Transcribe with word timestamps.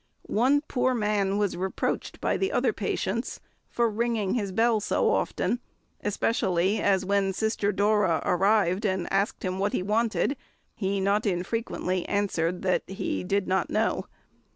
One 0.23 0.61
poor 0.61 0.95
man 0.95 1.37
was 1.37 1.55
reproached 1.55 2.19
by 2.19 2.35
the 2.35 2.51
other 2.51 2.73
patients 2.73 3.39
for 3.69 3.87
ringing 3.87 4.33
his 4.33 4.51
bell 4.51 4.79
so 4.79 5.11
often, 5.11 5.59
especially 6.03 6.79
as 6.81 7.05
when 7.05 7.33
Sister 7.33 7.71
Dora 7.71 8.19
arrived 8.25 8.83
and 8.83 9.07
asked 9.13 9.45
him 9.45 9.59
what 9.59 9.73
he 9.73 9.83
wanted, 9.83 10.37
he 10.73 10.99
not 10.99 11.27
infrequently 11.27 12.03
answered 12.09 12.63
that 12.63 12.81
he 12.87 13.23
did 13.23 13.47
not 13.47 13.69
know. 13.69 14.05